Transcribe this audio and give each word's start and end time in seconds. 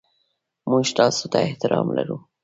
موږ 0.69 0.87
تاسو 0.97 1.23
ته 1.31 1.37
احترام 1.47 1.87
لرو. 1.97 2.17